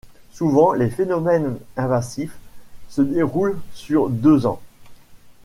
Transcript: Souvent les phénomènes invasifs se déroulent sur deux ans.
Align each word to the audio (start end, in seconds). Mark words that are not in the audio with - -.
Souvent 0.31 0.73
les 0.73 0.89
phénomènes 0.89 1.59
invasifs 1.77 2.35
se 2.89 3.03
déroulent 3.03 3.59
sur 3.75 4.09
deux 4.09 4.47
ans. 4.47 4.59